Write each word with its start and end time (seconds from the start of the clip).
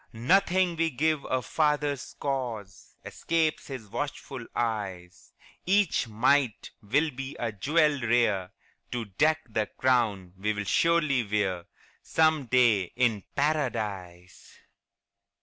Nothing 0.13 0.77
we 0.77 0.89
give 0.89 1.23
our 1.27 1.43
Father's 1.43 2.15
cause 2.19 2.95
Escapes 3.05 3.67
His 3.67 3.87
watchful 3.87 4.47
eyes; 4.55 5.31
Each 5.67 6.07
mite 6.07 6.71
will 6.81 7.11
be 7.11 7.35
a 7.37 7.51
jewel 7.51 8.01
rare 8.01 8.49
To 8.93 9.05
deck 9.05 9.41
the 9.47 9.67
crown 9.67 10.33
we'll 10.39 10.63
surely 10.63 11.23
wear 11.23 11.65
Some 12.01 12.47
day 12.47 12.85
in 12.95 13.25
Paradise. 13.35 14.57